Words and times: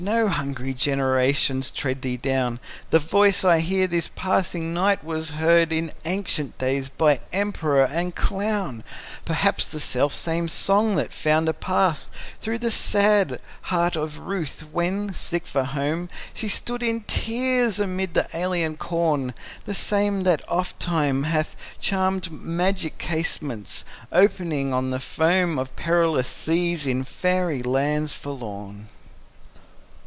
No 0.03 0.29
hungry 0.29 0.73
generations 0.73 1.69
tread 1.69 2.01
thee 2.01 2.17
down; 2.17 2.59
The 2.89 2.97
voice 2.97 3.45
I 3.45 3.59
hear 3.59 3.85
this 3.85 4.09
passing 4.15 4.73
night 4.73 5.03
was 5.03 5.29
heard 5.29 5.71
In 5.71 5.91
ancient 6.05 6.57
days 6.57 6.89
by 6.89 7.19
emperor 7.31 7.83
and 7.85 8.15
clown: 8.15 8.83
Perhaps 9.25 9.67
the 9.67 9.79
self 9.79 10.15
same 10.15 10.47
song 10.47 10.95
that 10.95 11.13
found 11.13 11.47
a 11.47 11.53
path 11.53 12.09
Through 12.41 12.57
the 12.57 12.71
sad 12.71 13.39
heart 13.69 13.95
of 13.95 14.17
Ruth, 14.17 14.65
when, 14.71 15.13
sick 15.13 15.45
for 15.45 15.65
home, 15.65 16.09
She 16.33 16.47
stood 16.49 16.81
in 16.81 17.01
tears 17.01 17.79
amid 17.79 18.15
the 18.15 18.27
alien 18.33 18.77
corn; 18.77 19.35
The 19.65 19.75
same 19.75 20.21
that 20.21 20.41
oft 20.49 20.79
times 20.79 21.27
hath 21.27 21.55
Charmed 21.79 22.31
magic 22.31 22.97
casements, 22.97 23.85
opening 24.11 24.73
on 24.73 24.89
the 24.89 24.99
foam 24.99 25.59
Of 25.59 25.75
perilous 25.75 26.27
seas, 26.27 26.87
in 26.87 27.03
faery 27.03 27.61
lands 27.61 28.13
forlorn. 28.13 28.87